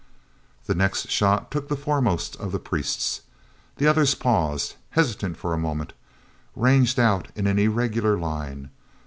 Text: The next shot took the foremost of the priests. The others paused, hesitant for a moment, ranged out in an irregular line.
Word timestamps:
The 0.65 0.73
next 0.73 1.11
shot 1.11 1.51
took 1.51 1.67
the 1.69 1.77
foremost 1.77 2.35
of 2.37 2.51
the 2.51 2.57
priests. 2.57 3.21
The 3.77 3.85
others 3.85 4.15
paused, 4.15 4.73
hesitant 4.89 5.37
for 5.37 5.53
a 5.53 5.59
moment, 5.59 5.93
ranged 6.55 6.99
out 6.99 7.27
in 7.35 7.45
an 7.45 7.59
irregular 7.59 8.17
line. 8.17 8.71